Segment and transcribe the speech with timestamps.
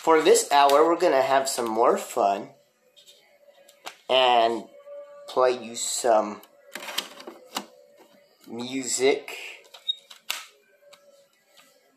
[0.00, 2.48] for this hour, we're gonna have some more fun
[4.08, 4.64] and
[5.28, 6.40] play you some
[8.48, 9.36] music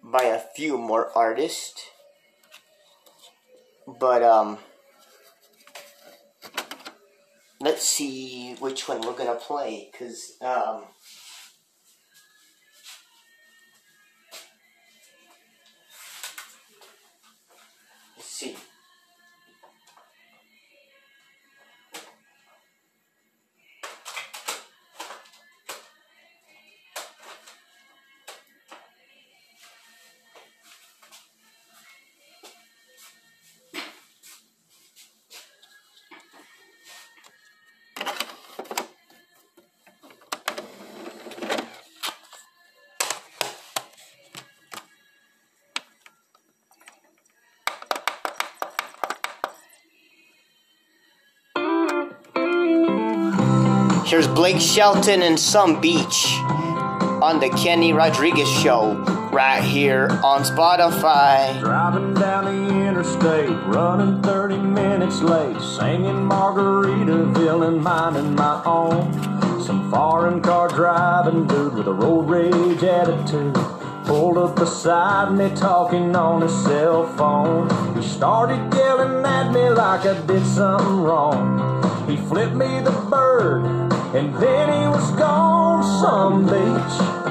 [0.04, 1.82] by a few more artists.
[3.88, 4.58] But, um,
[7.62, 10.88] let's see which one we're gonna play, because, um,
[54.44, 56.26] Blake Shelton and Some Beach
[57.24, 58.96] on the Kenny Rodriguez Show
[59.32, 61.58] right here on Spotify.
[61.62, 69.14] Driving down the interstate, running 30 minutes late, singing Margaritaville and minding my own.
[69.62, 73.54] Some foreign car driving dude with a road rage attitude
[74.04, 77.70] pulled up beside me talking on his cell phone.
[77.96, 82.10] He started yelling at me like I did something wrong.
[82.10, 83.83] He flipped me the bird
[84.16, 87.23] and then he was gone some beach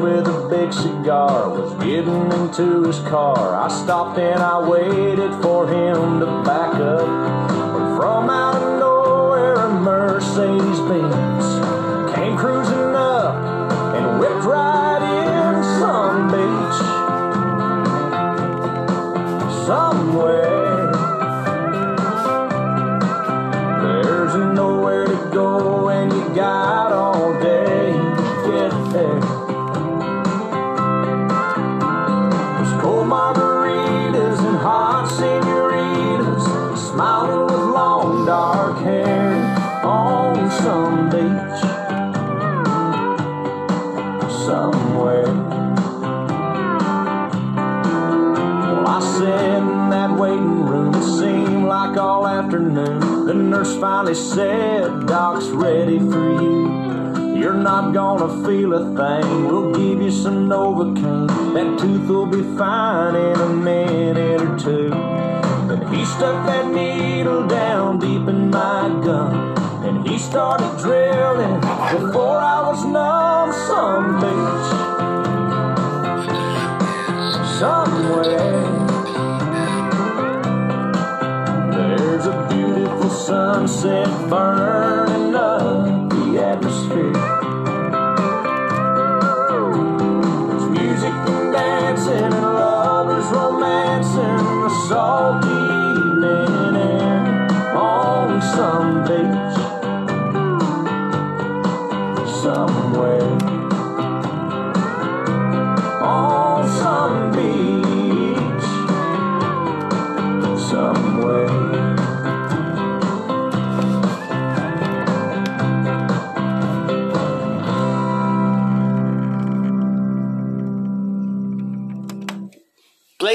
[0.00, 3.54] with a big cigar was getting into his car.
[3.54, 7.50] I stopped and I waited for him to back up.
[7.96, 11.19] From out of nowhere, a Mercedes Benz
[53.80, 57.34] finally said, Doc's ready for you.
[57.34, 59.46] You're not gonna feel a thing.
[59.46, 61.28] We'll give you some Novocaine.
[61.54, 64.90] That tooth will be fine in a minute or two.
[65.68, 69.54] Then he stuck that needle down deep in my gum.
[69.82, 72.69] And he started drilling before I
[83.30, 84.99] sunset burning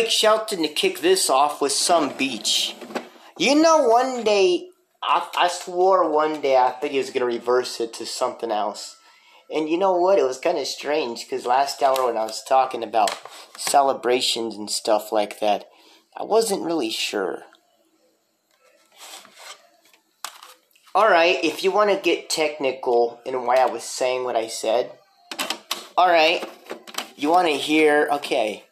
[0.10, 2.76] Shelton to kick this off with some beach.
[3.38, 4.70] You know, one day,
[5.04, 8.52] I, I swore one day I thought he was going to reverse it to something
[8.52, 8.98] else.
[9.50, 10.20] And you know what?
[10.20, 13.18] It was kind of strange because last hour when I was talking about
[13.58, 15.66] celebrations and stuff like that,
[16.18, 17.44] I wasn't really sure.
[20.96, 24.92] Alright, if you want to get technical in why I was saying what I said,
[25.98, 26.50] alright,
[27.18, 28.65] you want to hear, okay.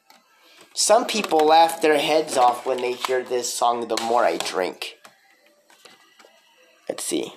[0.75, 4.97] Some people laugh their heads off when they hear this song, The More I Drink.
[6.89, 7.33] Let's see.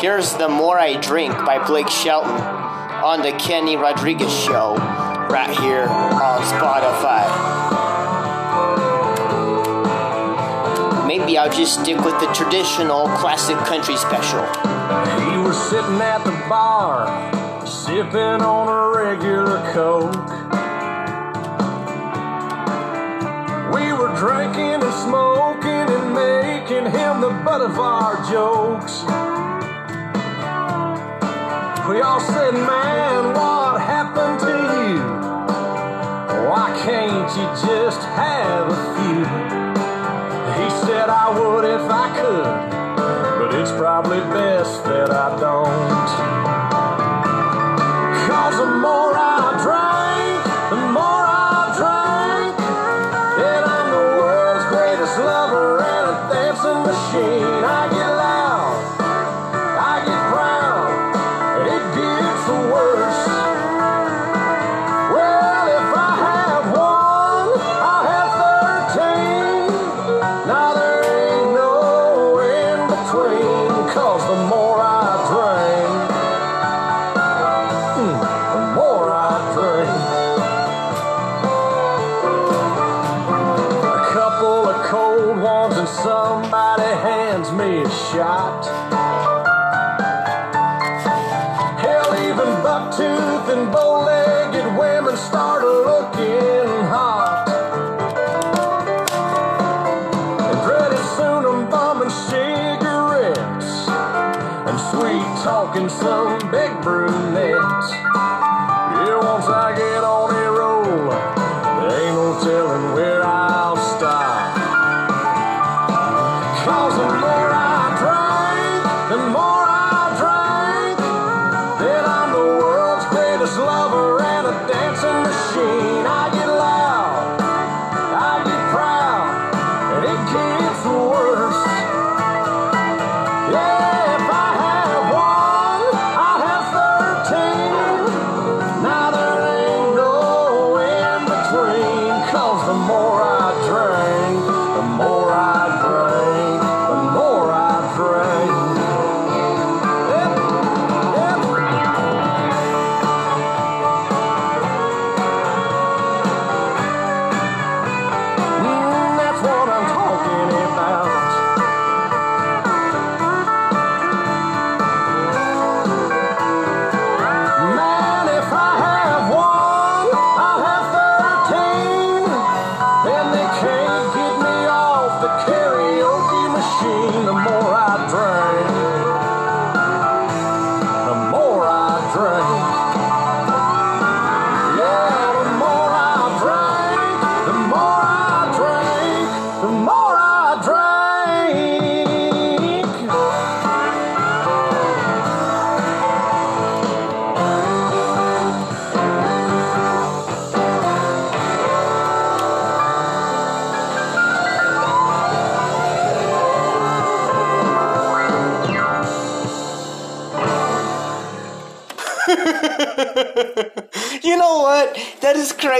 [0.00, 4.74] Here's The More I Drink by Blake Shelton on The Kenny Rodriguez Show,
[5.28, 7.65] right here on Spotify.
[11.38, 14.40] I'll just stick with the traditional classic country special.
[15.30, 17.04] He was sitting at the bar,
[17.66, 20.14] sipping on a regular Coke.
[23.74, 29.02] We were drinking and smoking and making him the butt of our jokes.
[31.86, 34.56] We all said, Man, what happened to
[34.88, 35.26] you?
[36.48, 38.85] Why can't you just have a
[41.26, 42.70] I would if I could,
[43.40, 46.06] but it's probably best that I don't.
[48.28, 49.15] Cause the more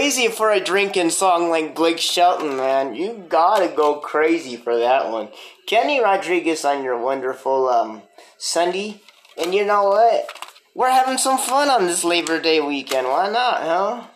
[0.07, 2.95] crazy for a drinking song like Blake Shelton, man.
[2.95, 5.27] You gotta go crazy for that one.
[5.65, 8.03] Kenny Rodriguez on your wonderful um,
[8.37, 9.01] Sunday.
[9.37, 10.29] And you know what?
[10.73, 13.05] We're having some fun on this Labor Day weekend.
[13.05, 14.07] Why not, huh?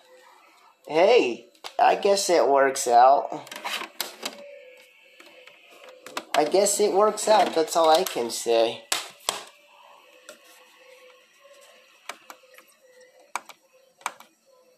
[0.87, 3.51] Hey, I guess it works out.
[6.33, 7.53] I guess it works out.
[7.53, 8.85] That's all I can say.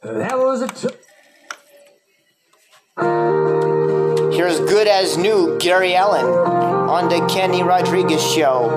[0.01, 1.02] That was a t-
[2.95, 8.69] Here's good as new Gary Allan on the Kenny Rodriguez Show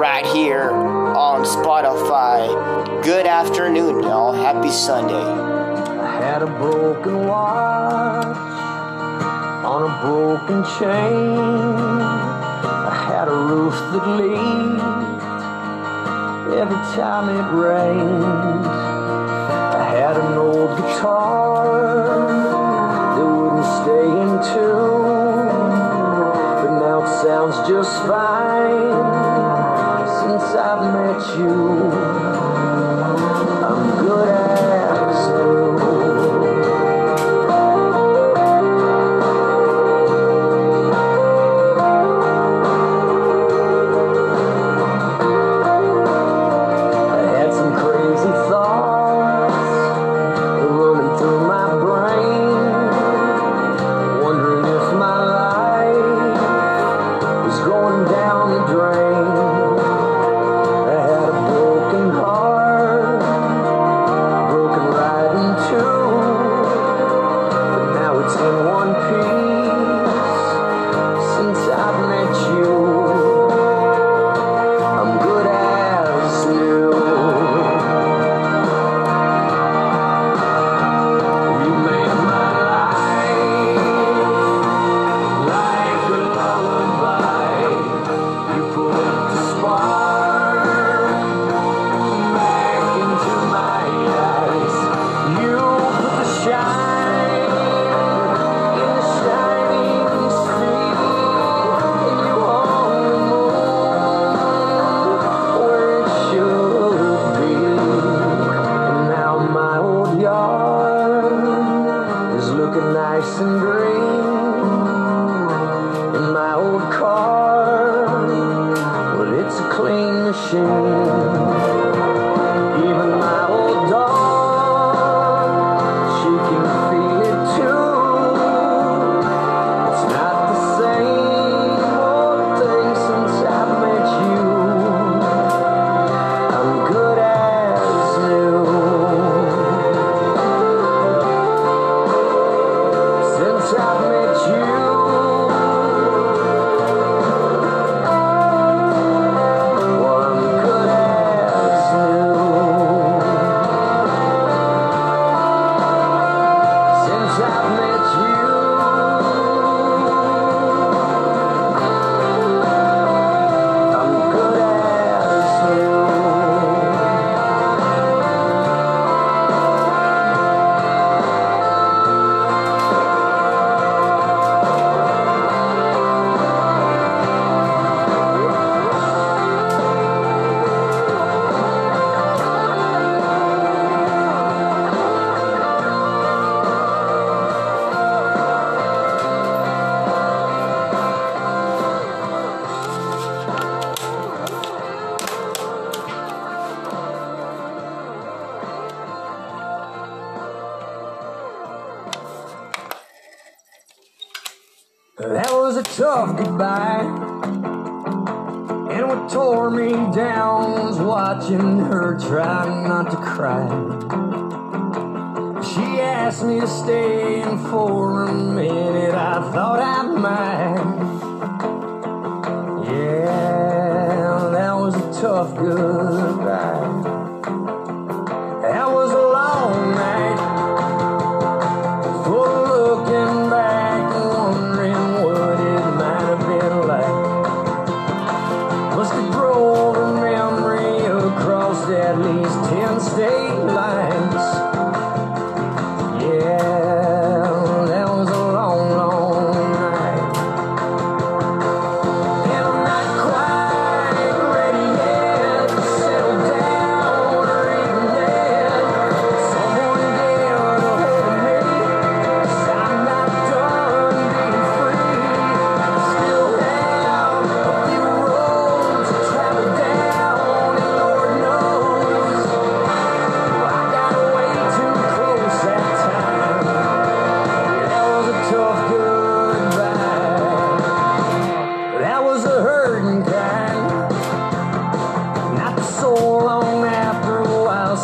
[0.00, 3.02] right here on Spotify.
[3.02, 4.32] Good afternoon, y'all.
[4.32, 5.12] Happy Sunday.
[5.12, 8.36] I had a broken watch
[9.66, 11.38] on a broken chain.
[12.88, 14.80] I had a roof that leaked
[16.58, 18.64] every time it rained.
[18.64, 21.57] I had an old guitar
[27.68, 28.94] just fine
[30.06, 31.87] since I've met you.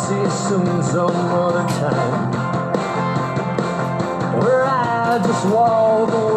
[0.07, 2.31] see soon some other time.
[4.39, 6.34] Where I just walk away.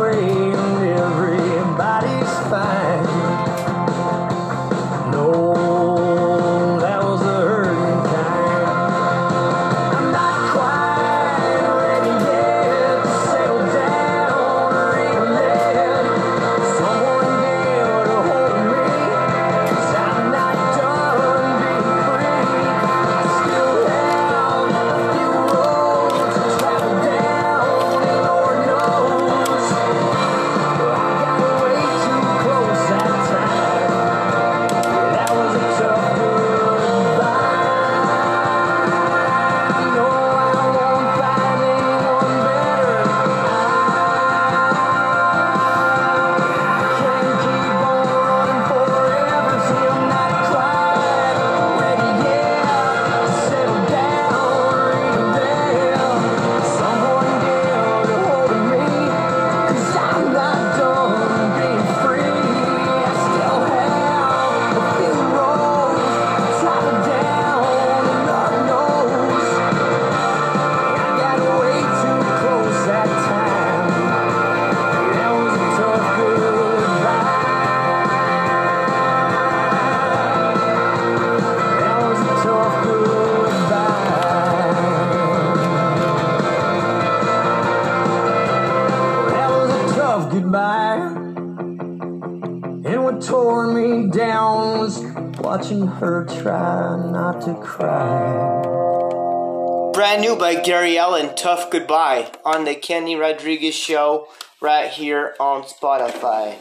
[100.78, 104.28] Ariel Tough Goodbye on the Kenny Rodriguez Show
[104.61, 106.56] right here on Spotify.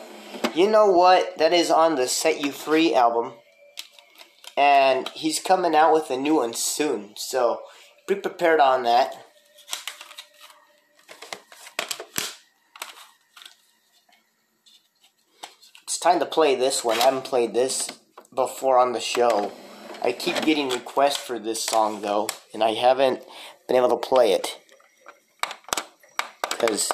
[0.55, 1.37] You know what?
[1.37, 3.33] That is on the Set You Free album.
[4.57, 7.13] And he's coming out with a new one soon.
[7.15, 7.61] So
[8.07, 9.13] be prepared on that.
[15.83, 16.97] It's time to play this one.
[16.97, 17.91] I haven't played this
[18.33, 19.51] before on the show.
[20.01, 23.23] I keep getting requests for this song though, and I haven't
[23.67, 24.57] been able to play it.
[26.49, 26.89] Because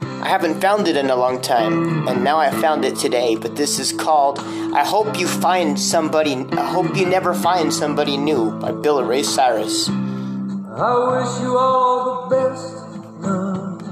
[0.00, 3.36] I haven't found it in a long time, and now I found it today.
[3.36, 8.16] But this is called I Hope You Find Somebody, I Hope You Never Find Somebody
[8.16, 9.88] New by Billy Ray Cyrus.
[9.88, 12.74] I wish you all the best.
[13.20, 13.82] Love,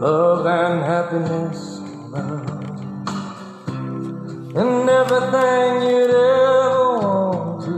[0.00, 1.78] love and happiness.
[2.10, 2.55] Love
[4.58, 7.74] and everything you'd ever want to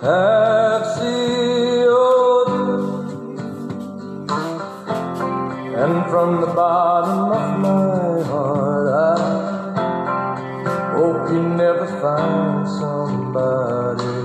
[0.00, 2.64] have, see, do.
[5.76, 9.18] And from the bottom of my heart, I
[10.96, 14.17] hope you never find somebody.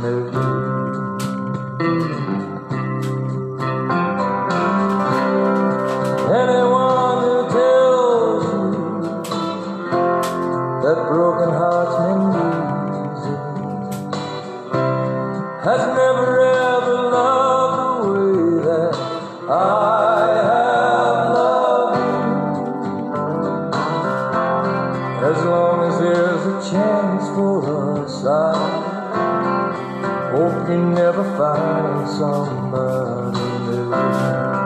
[31.94, 33.38] find somebody
[33.78, 34.63] new.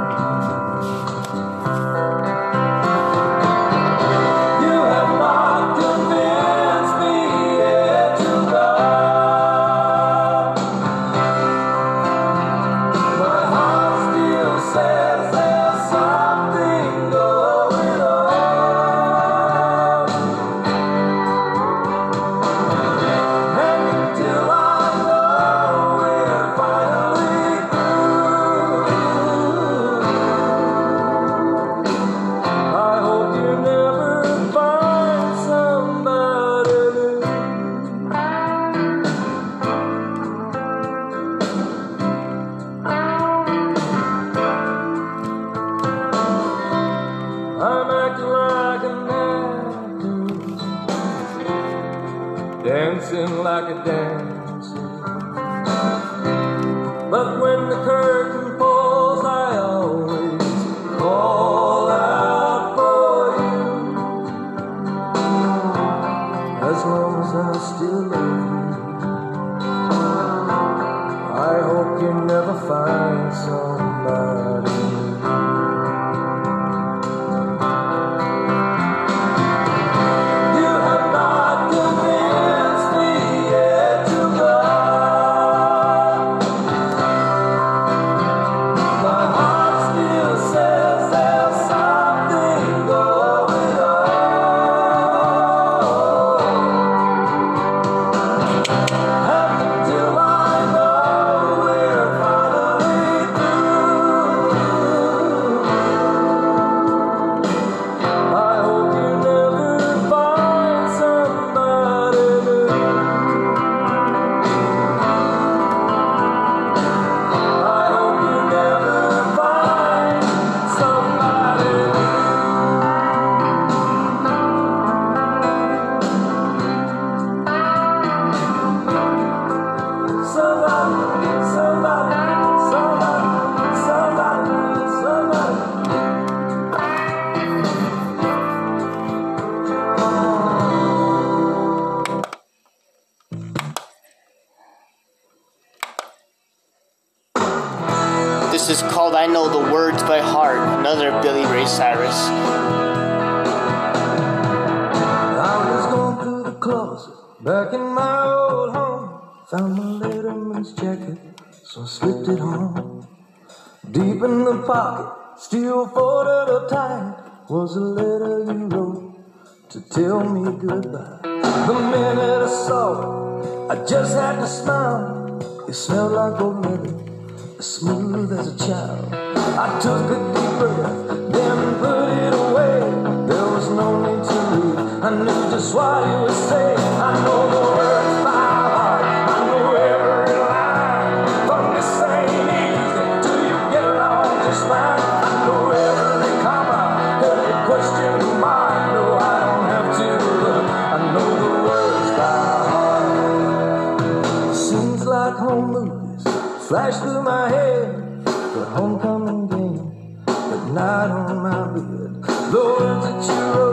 [212.58, 213.67] Lord, that you're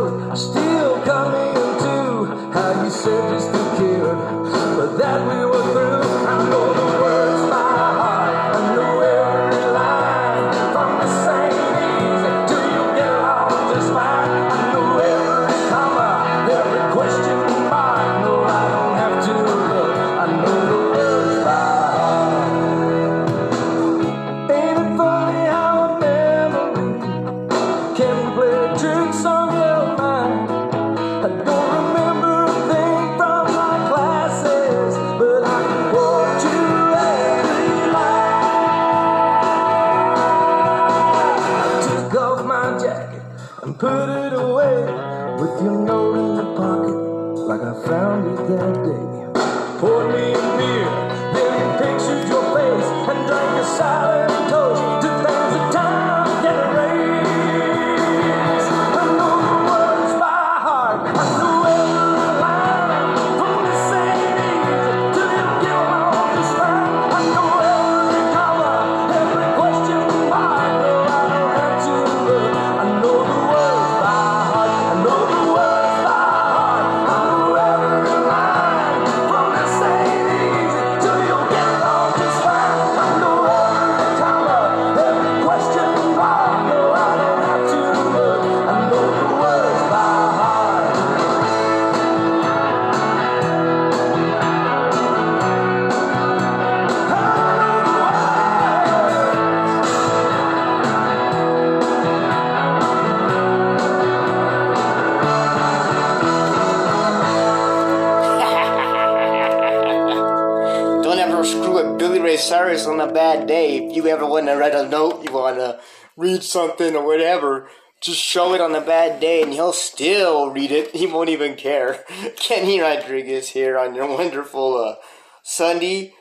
[112.54, 115.80] On a bad day, if you ever want to write a note, you want to
[116.16, 117.68] read something or whatever,
[118.00, 120.94] just show it on a bad day and he'll still read it.
[120.94, 122.04] He won't even care.
[122.36, 124.94] Kenny Rodriguez here on your wonderful uh,
[125.42, 126.14] Sunday.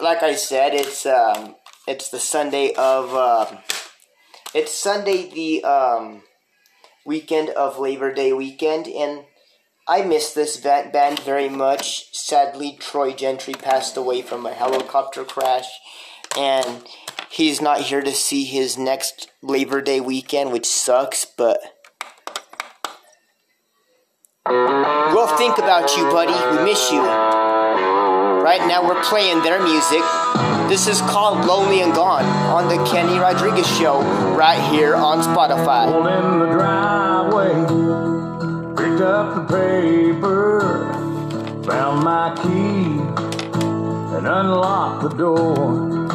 [0.00, 1.54] Like I said, it's um,
[1.86, 3.46] it's the Sunday of uh,
[4.54, 6.24] it's Sunday the um,
[7.06, 9.24] weekend of Labor Day weekend and
[9.86, 12.06] I miss this band very much.
[12.14, 15.68] Sadly, Troy Gentry passed away from a helicopter crash,
[16.38, 16.84] and
[17.28, 21.58] he's not here to see his next Labor Day weekend, which sucks, but.
[24.46, 26.32] We'll think about you, buddy.
[26.56, 27.02] We miss you.
[27.02, 30.02] Right now, we're playing their music.
[30.68, 34.00] This is called Lonely and Gone on The Kenny Rodriguez Show,
[34.34, 37.03] right here on Spotify
[38.94, 40.92] picked up the paper,
[41.64, 43.00] found my key,
[44.16, 46.06] and unlocked the door.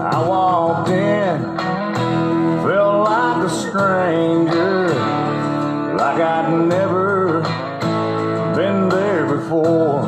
[0.00, 1.42] I walked in,
[2.62, 4.88] felt like a stranger,
[5.96, 7.42] like I'd never
[8.54, 9.99] been there before.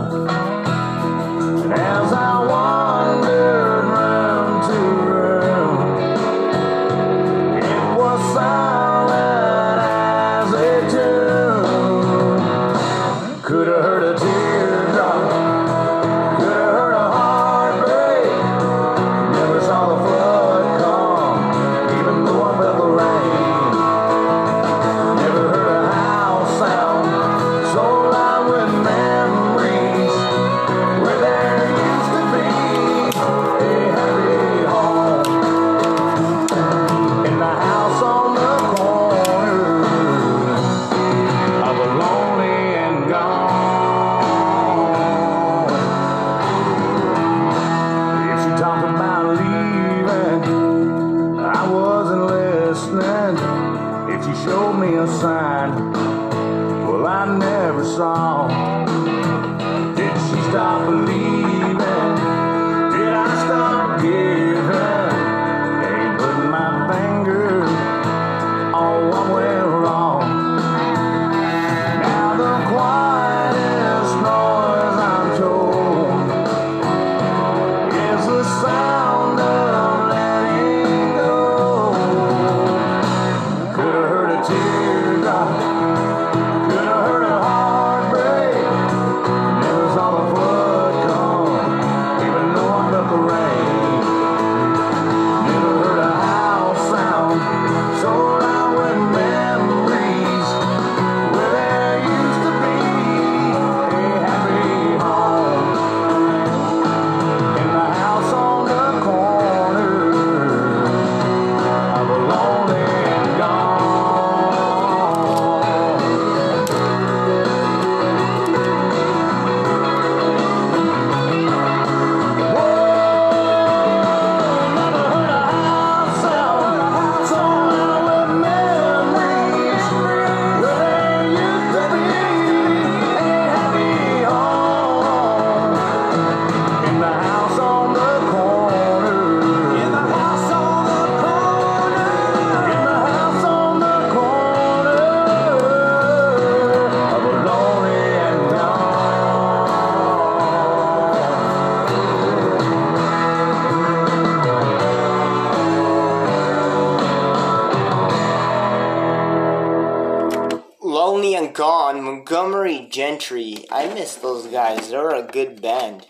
[162.92, 163.64] Gentry.
[163.70, 164.90] I miss those guys.
[164.90, 166.06] They're a good band.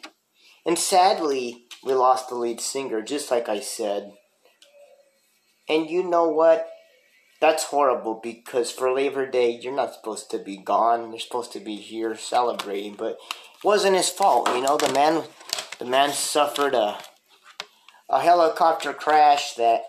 [0.66, 4.12] And sadly, we lost the lead singer, just like I said.
[5.68, 6.68] And you know what?
[7.40, 11.11] That's horrible because for Labor Day, you're not supposed to be gone.
[11.11, 14.49] You're supposed to be here celebrating, but it wasn't his fault.
[14.49, 15.25] You know, the man,
[15.79, 16.99] the man suffered a,
[18.09, 19.83] a helicopter crash that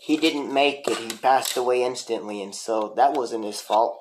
[0.00, 0.98] he didn't make it.
[0.98, 4.00] He passed away instantly, and so that wasn't his fault.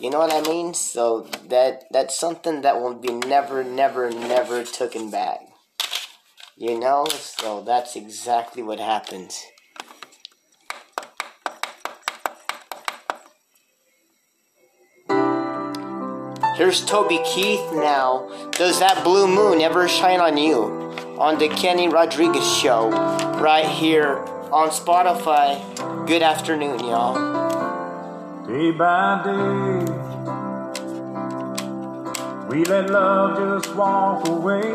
[0.00, 0.72] You know what I mean?
[0.72, 5.40] So that that's something that will be never, never, never taken back.
[6.56, 7.04] You know?
[7.06, 9.44] So that's exactly what happens.
[16.56, 18.28] Here's Toby Keith now.
[18.52, 20.64] Does that blue moon ever shine on you?
[21.18, 22.90] On the Kenny Rodriguez show,
[23.40, 24.16] right here
[24.50, 25.60] on Spotify.
[26.06, 27.40] Good afternoon, y'all.
[28.46, 29.89] Day by day,
[32.50, 34.66] we let love just walk away,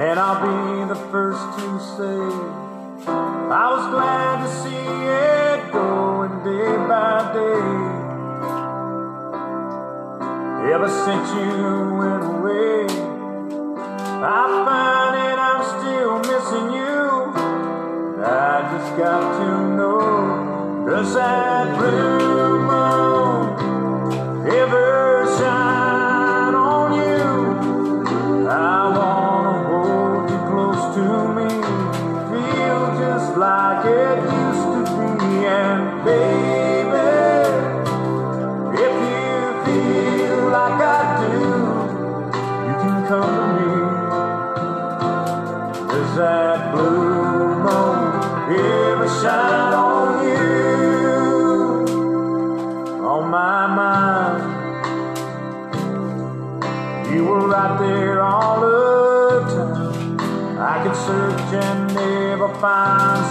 [0.00, 1.66] and I'll be the first to
[1.98, 2.20] say
[3.52, 4.86] I was glad to see
[5.28, 7.68] it going day by day.
[10.72, 11.50] Ever since you
[12.00, 12.86] went away,
[14.24, 17.04] I find that I'm still missing you.
[18.24, 22.29] I just got to know, does that blue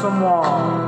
[0.02, 0.79] find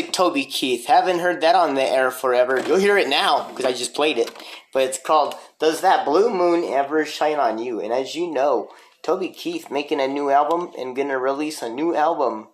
[0.00, 0.86] Toby Keith.
[0.86, 2.60] Haven't heard that on the air forever.
[2.60, 4.30] You'll hear it now because I just played it.
[4.72, 7.80] But it's called Does That Blue Moon Ever Shine on You?
[7.80, 8.70] And as you know,
[9.02, 12.48] Toby Keith making a new album and gonna release a new album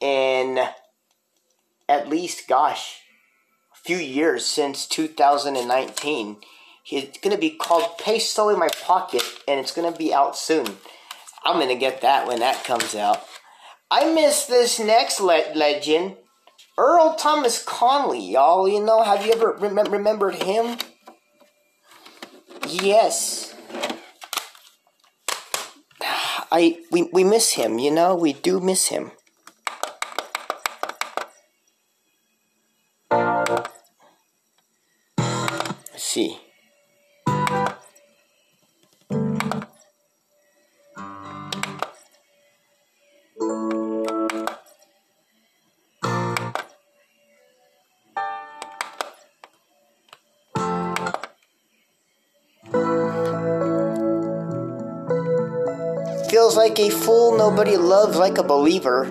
[0.00, 0.60] in
[1.88, 3.00] at least, gosh,
[3.74, 6.36] a few years since 2019.
[6.90, 10.66] It's gonna be called Peso in My Pocket and it's gonna be out soon.
[11.44, 13.24] I'm gonna get that when that comes out.
[13.90, 16.16] I miss this next le- legend.
[16.78, 18.68] Earl Thomas Conley, y'all.
[18.68, 20.78] You know, have you ever rem- remembered him?
[22.68, 23.54] Yes.
[26.50, 28.14] I we we miss him, you know.
[28.14, 29.12] We do miss him.
[56.72, 59.04] like a fool nobody loves like a believer.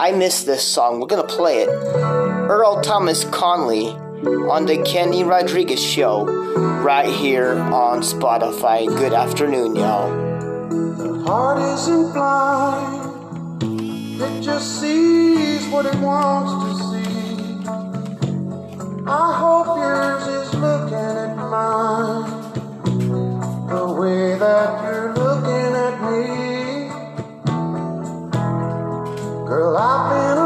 [0.00, 1.00] I miss this song.
[1.00, 1.68] We're gonna play it.
[1.68, 3.88] Earl Thomas Conley
[4.48, 8.86] on the Kenny Rodriguez Show, right here on Spotify.
[8.86, 10.08] Good afternoon, y'all.
[10.96, 13.62] The heart isn't blind,
[14.22, 17.66] it just sees what it wants to see.
[19.06, 22.30] I hope yours is looking at mine
[23.68, 24.91] the way that you.
[29.52, 30.41] Girl, I've been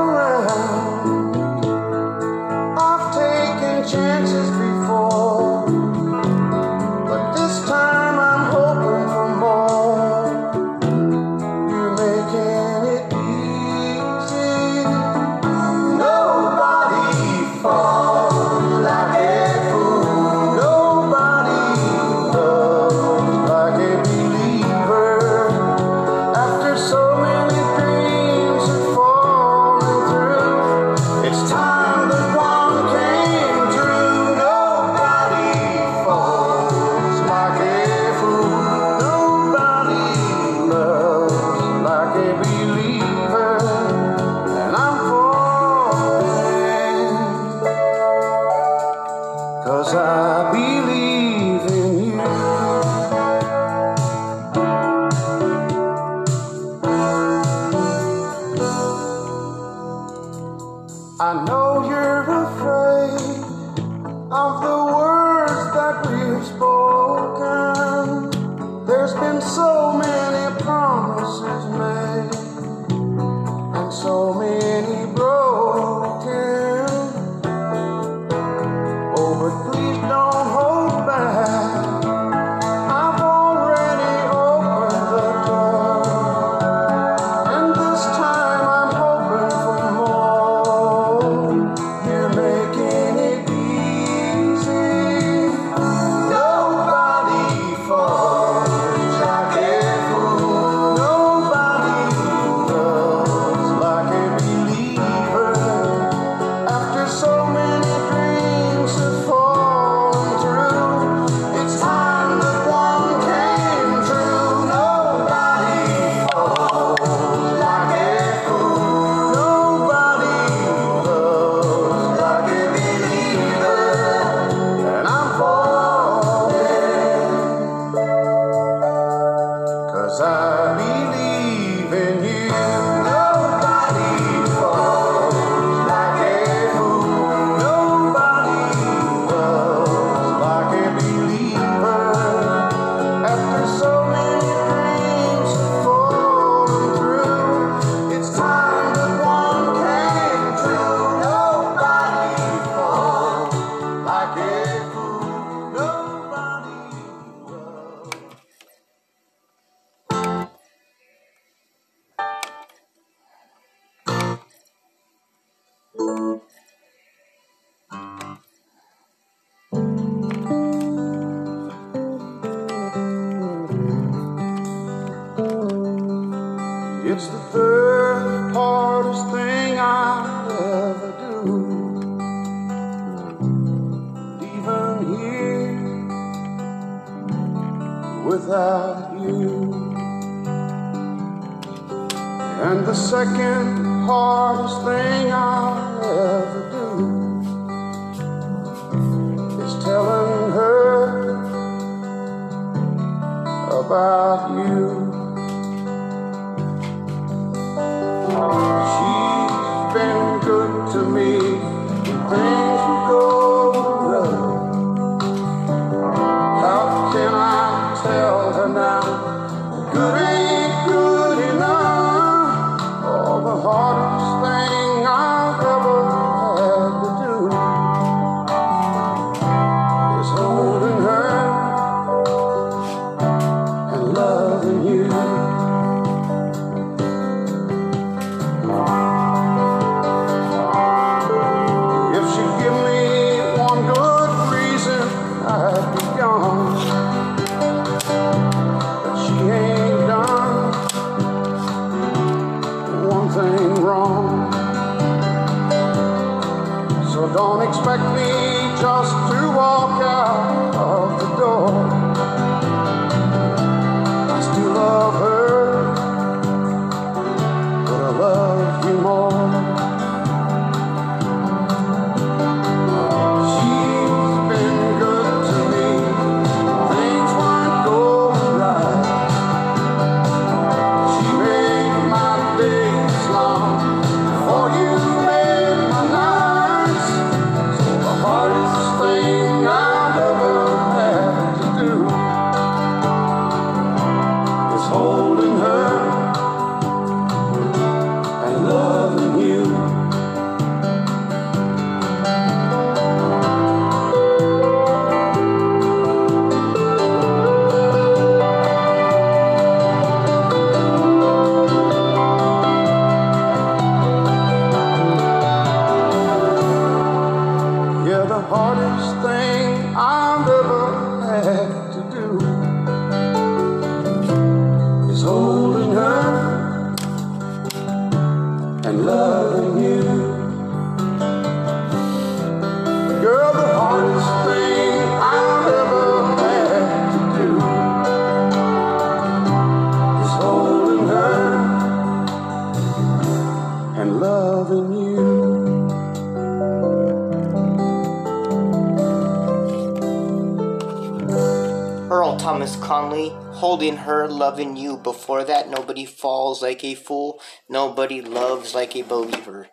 [354.38, 355.68] loving you before that.
[355.68, 357.40] Nobody falls like a fool.
[357.68, 359.68] Nobody loves like a believer.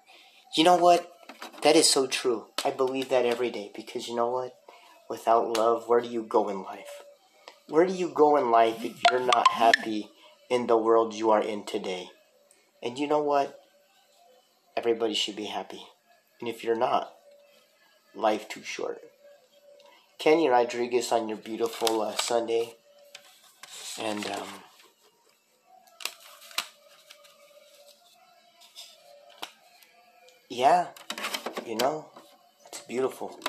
[0.55, 1.11] You know what?
[1.61, 2.47] That is so true.
[2.63, 4.53] I believe that every day because you know what?
[5.09, 7.03] Without love, where do you go in life?
[7.67, 10.09] Where do you go in life if you're not happy
[10.49, 12.09] in the world you are in today?
[12.81, 13.59] And you know what?
[14.75, 15.83] Everybody should be happy.
[16.39, 17.13] And if you're not,
[18.15, 19.01] life too short.
[20.19, 22.75] Kenny Rodriguez on your beautiful uh, Sunday.
[23.99, 24.47] And um,
[30.49, 30.87] yeah,
[31.65, 32.05] you know,
[32.67, 33.39] it's beautiful.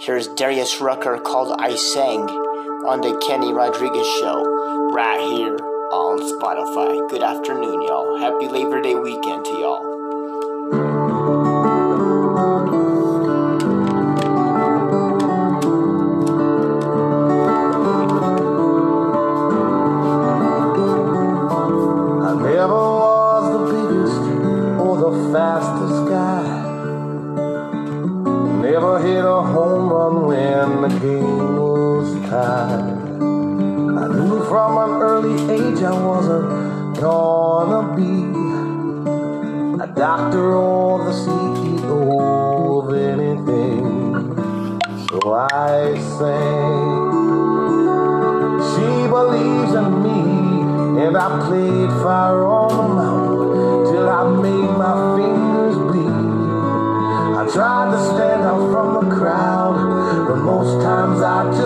[0.00, 4.42] Here's Darius Rucker called I Sang on the Kenny Rodriguez show
[4.92, 7.08] right here on Spotify.
[7.10, 8.18] Good afternoon, y'all.
[8.20, 9.99] Happy Labor Day weekend to y'all.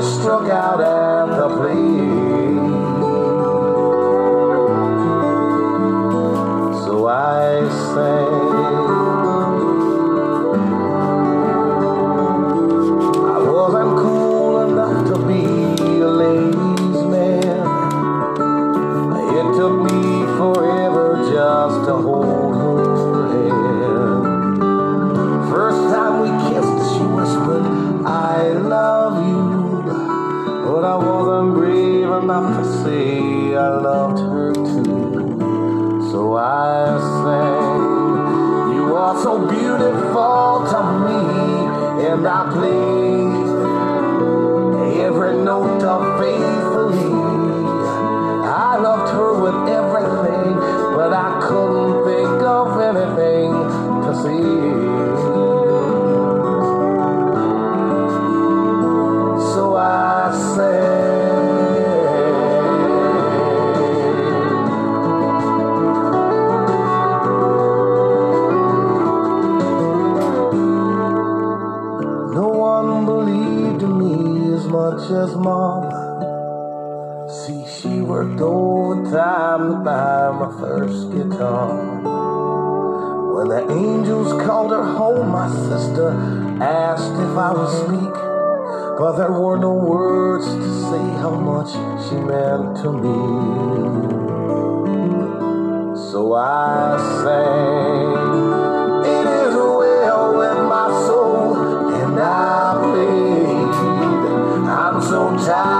[0.05, 0.64] struck out.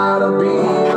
[0.05, 0.94] gotta be.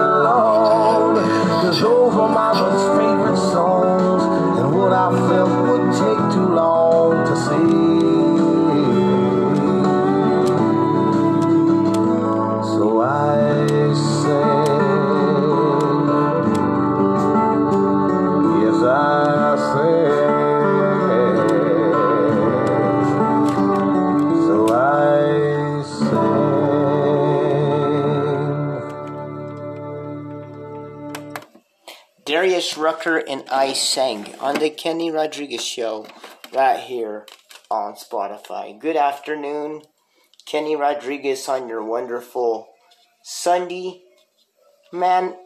[32.67, 36.05] Chris Rucker and I sang on the Kenny Rodriguez show
[36.53, 37.25] right here
[37.71, 38.77] on Spotify.
[38.77, 39.83] Good afternoon,
[40.45, 42.67] Kenny Rodriguez on your wonderful
[43.23, 44.01] Sunday.
[44.91, 45.37] Man,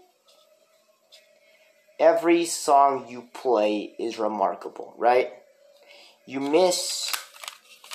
[2.00, 5.32] every song you play is remarkable, right?
[6.26, 7.12] You miss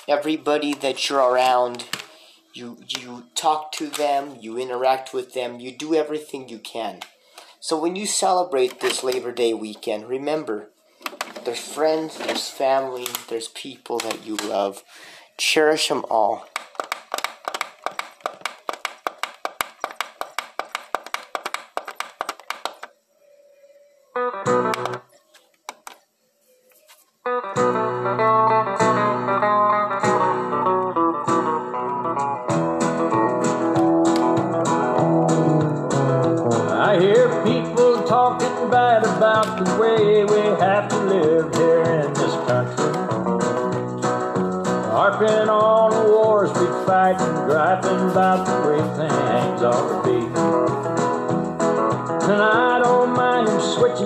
[0.07, 1.83] everybody that you're around.
[2.53, 7.01] You you talk to them, you interact with them, you do everything you can.
[7.59, 10.69] So when you celebrate this Labor Day weekend, remember
[11.43, 14.83] there's friends, there's family, there's people that you love.
[15.37, 16.45] Cherish them all.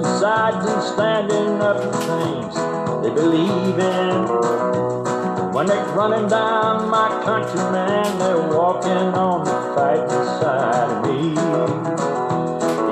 [0.03, 2.55] Sides and standing up for things
[3.03, 4.25] they believe in.
[5.53, 11.35] When they're running down my countrymen, they're walking on the fighting side of me.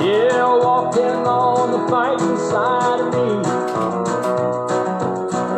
[0.05, 3.29] Yeah, walking on the fighting side of me.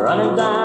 [0.02, 0.61] Running down.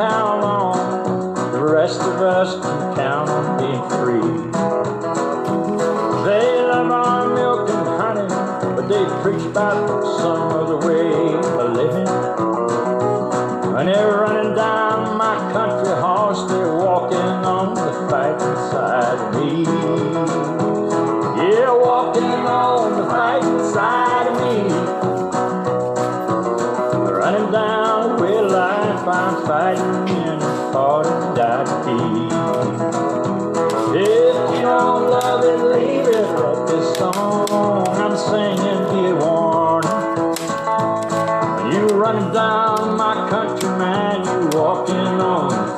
[0.00, 4.50] how long the rest of us can count on being free.
[6.24, 10.49] They love our milk and honey, but they preach about the sun.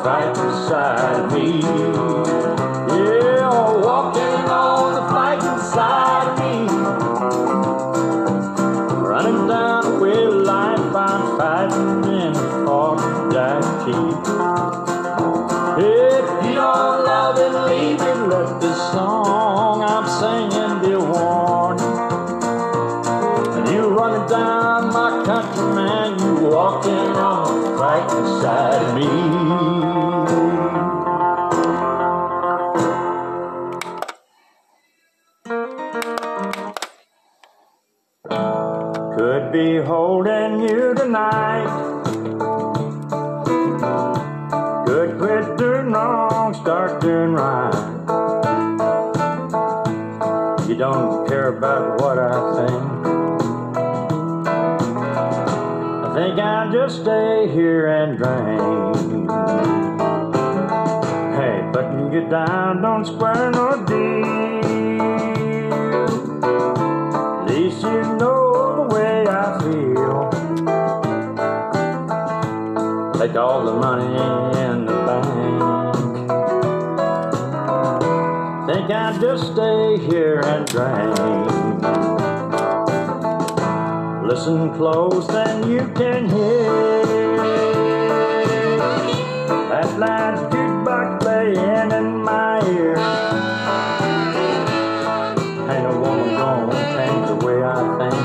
[0.05, 2.22] right beside me.
[57.53, 58.97] here and drink.
[61.37, 65.03] Hey, button get down, don't square no deal.
[67.41, 70.31] At least you know the way I feel.
[73.19, 74.17] Take all the money
[74.59, 75.63] in the bank.
[78.67, 81.19] Think I'd just stay here and drink.
[84.27, 87.02] Listen close and you can hear.
[89.71, 92.97] That loud jukebox playing in my ear.
[95.71, 97.67] Ain't no woman gonna change the way I
[97.99, 98.21] think.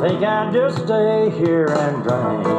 [0.00, 2.55] Think I'd just stay here and drink.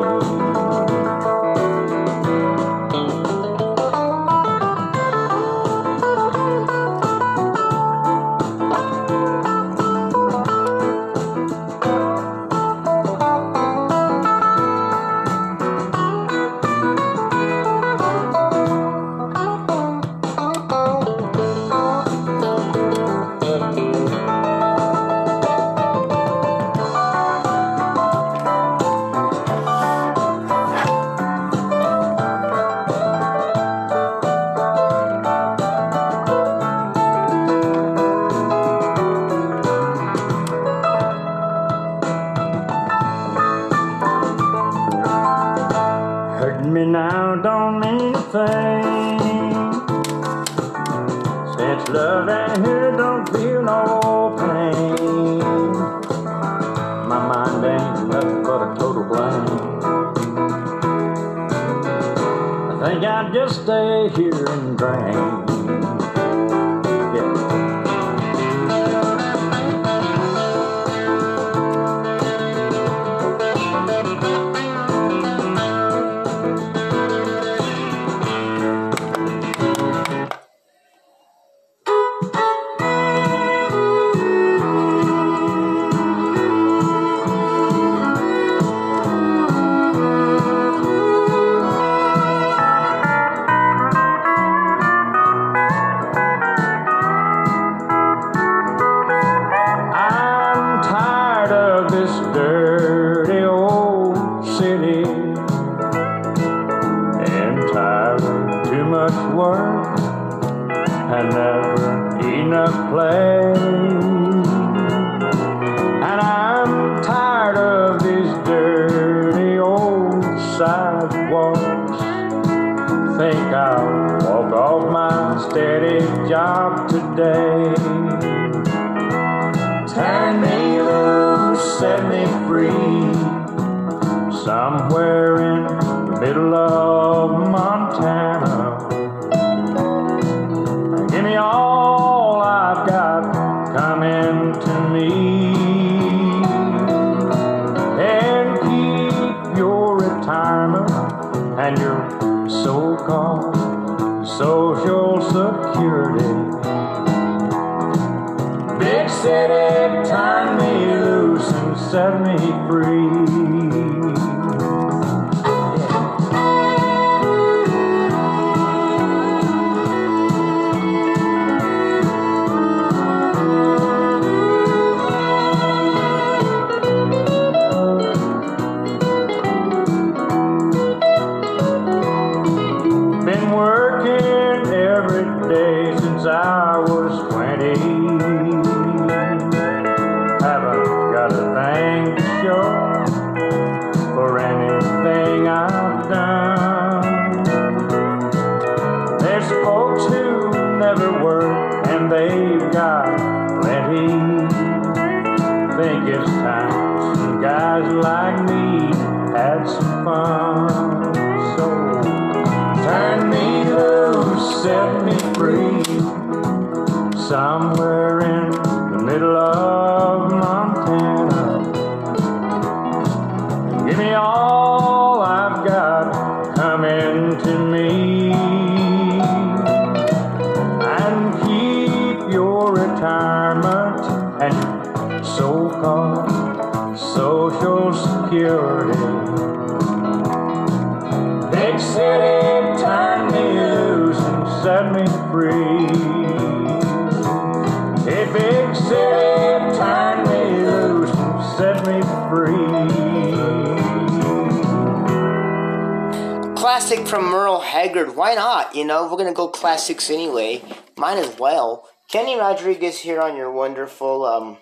[256.87, 258.15] Classic from Merle Haggard.
[258.15, 258.73] Why not?
[258.73, 260.63] You know, we're gonna go classics anyway.
[260.95, 261.89] Might as well.
[262.09, 264.57] Kenny Rodriguez here on your wonderful um,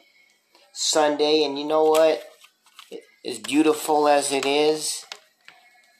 [0.73, 2.23] Sunday, and you know what?
[3.23, 5.05] As beautiful as it is,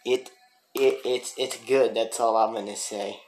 [0.04, 0.32] it
[0.74, 1.94] it it's it's good.
[1.94, 3.20] That's all I'm gonna say.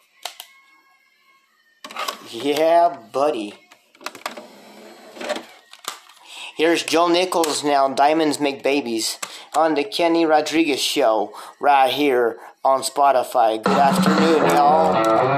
[2.31, 3.53] Yeah, buddy.
[6.55, 7.89] Here's Joe Nichols now.
[7.89, 9.19] Diamonds make babies
[9.55, 13.63] on the Kenny Rodriguez show right here on Spotify.
[13.63, 15.37] Good afternoon, y'all.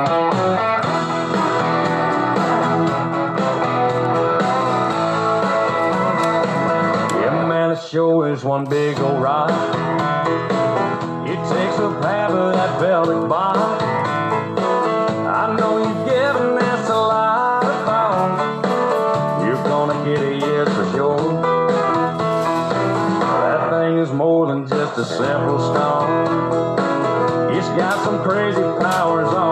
[7.90, 9.50] Show is one big old ride.
[11.28, 13.82] It takes a half of that velvet bond.
[15.28, 19.44] I know you've given this a lot of thought.
[19.44, 21.42] You're gonna get a yes for sure.
[23.42, 26.09] That thing is more than just a simple stone.
[28.10, 29.49] Some crazy powers all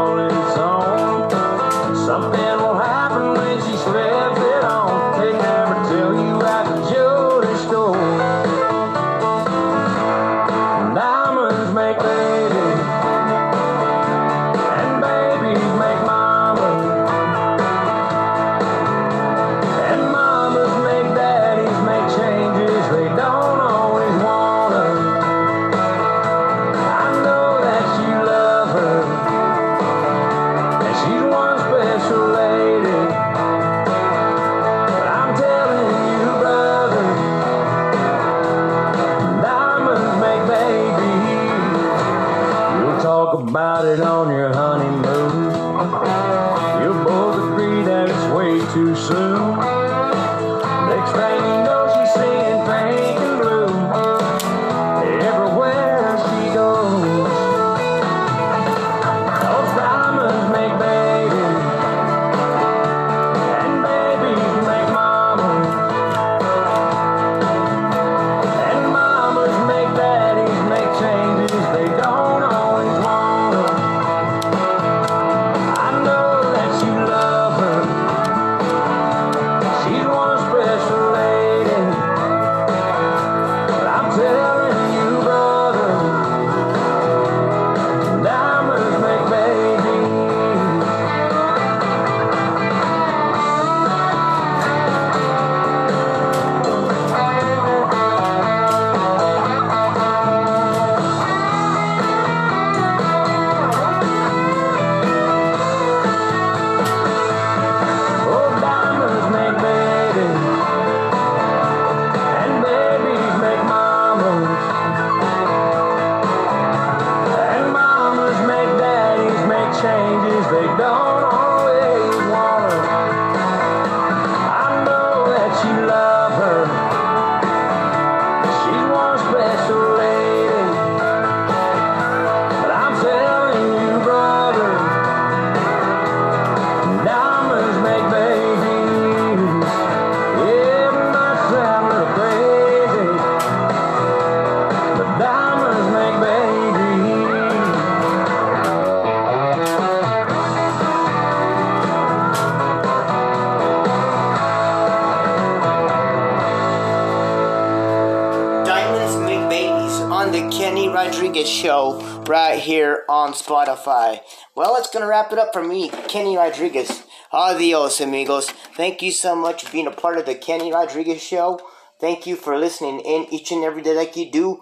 [161.58, 164.20] Show right here on Spotify.
[164.56, 167.04] Well, it's going to wrap it up for me, Kenny Rodriguez.
[167.32, 168.52] Adios, amigos.
[168.76, 171.60] Thank you so much for being a part of the Kenny Rodriguez Show.
[172.00, 174.62] Thank you for listening in each and every day like you do.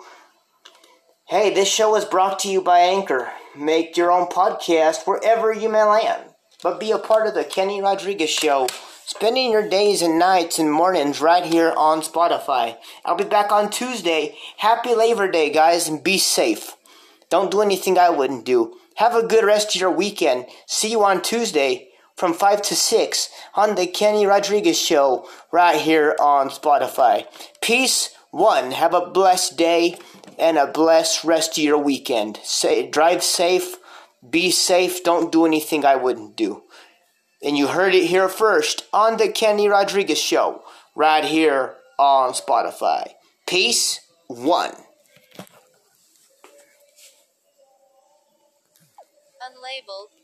[1.27, 3.29] Hey, this show is brought to you by Anchor.
[3.57, 6.29] Make your own podcast wherever you may land.
[6.63, 8.67] But be a part of the Kenny Rodriguez Show.
[9.05, 12.77] Spending your days and nights and mornings right here on Spotify.
[13.03, 14.35] I'll be back on Tuesday.
[14.57, 16.75] Happy Labor Day, guys, and be safe.
[17.29, 18.77] Don't do anything I wouldn't do.
[18.95, 20.45] Have a good rest of your weekend.
[20.67, 26.15] See you on Tuesday from 5 to 6 on the Kenny Rodriguez Show right here
[26.19, 27.25] on Spotify.
[27.61, 28.11] Peace.
[28.31, 29.97] One, have a blessed day
[30.37, 32.39] and a blessed rest of your weekend.
[32.43, 33.77] Say, drive safe,
[34.29, 36.63] be safe, don't do anything I wouldn't do.
[37.41, 40.63] And you heard it here first on the Kenny Rodriguez Show,
[40.95, 43.13] right here on Spotify.
[43.47, 44.01] Peace.
[44.27, 44.73] One.
[49.65, 50.09] Unlabeled.